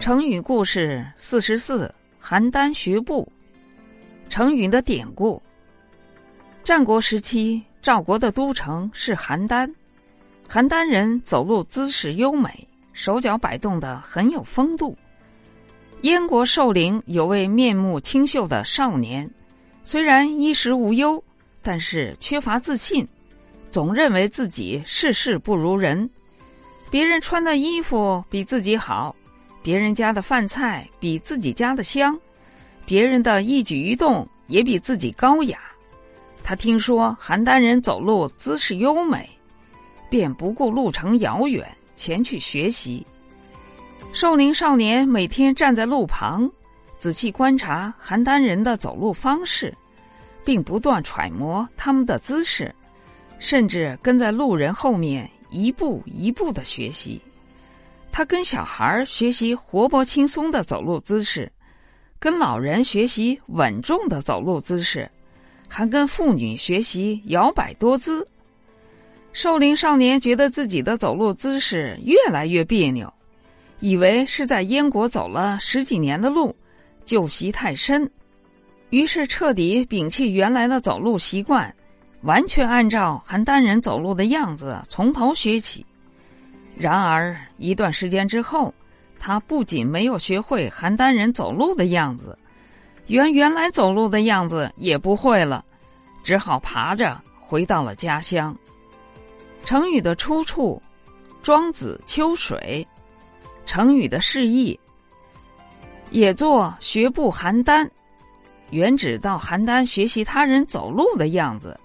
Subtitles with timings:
[0.00, 3.30] 成语故事四十四：邯郸学步。
[4.30, 5.40] 成语的典故：
[6.64, 9.70] 战国时期，赵国的都城是邯郸。
[10.48, 14.96] 邯郸人走路姿势优美，手脚摆动的很有风度。
[16.00, 19.30] 燕国寿陵有位面目清秀的少年，
[19.84, 21.22] 虽然衣食无忧，
[21.60, 23.06] 但是缺乏自信，
[23.68, 26.08] 总认为自己事事不如人，
[26.90, 29.14] 别人穿的衣服比自己好。
[29.62, 32.18] 别人家的饭菜比自己家的香，
[32.86, 35.58] 别人的一举一动也比自己高雅。
[36.42, 39.28] 他听说邯郸人走路姿势优美，
[40.08, 43.06] 便不顾路程遥远前去学习。
[44.12, 46.50] 寿陵少年每天站在路旁，
[46.98, 49.72] 仔细观察邯郸人的走路方式，
[50.44, 52.74] 并不断揣摩他们的姿势，
[53.38, 57.20] 甚至跟在路人后面一步一步的学习。
[58.12, 61.50] 他跟小孩学习活泼轻松的走路姿势，
[62.18, 65.10] 跟老人学习稳重的走路姿势，
[65.68, 68.26] 还跟妇女学习摇摆多姿。
[69.32, 73.10] 寿陵少年觉得自己的走路姿势越来越别扭，
[73.78, 76.54] 以为是在燕国走了十几年的路，
[77.04, 78.10] 旧习太深，
[78.90, 81.72] 于是彻底摒弃原来的走路习惯，
[82.22, 85.86] 完全按照邯郸人走路的样子从头学起。
[86.80, 88.72] 然而，一段时间之后，
[89.18, 92.38] 他不仅没有学会邯郸人走路的样子，
[93.06, 95.62] 原原来走路的样子也不会了，
[96.22, 98.56] 只好爬着回到了家乡。
[99.62, 100.80] 成语的出处：
[101.42, 102.88] 庄子《秋水》。
[103.66, 104.80] 成语的释义：
[106.10, 107.86] 也作学步邯郸，
[108.70, 111.78] 原指到邯郸学习他人走路的样子，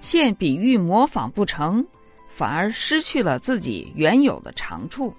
[0.00, 1.86] 现比喻模仿不成。
[2.34, 5.14] 反而失去了自己原有的长处。